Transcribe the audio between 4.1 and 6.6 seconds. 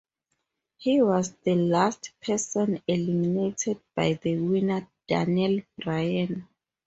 the winner Daniel Bryan.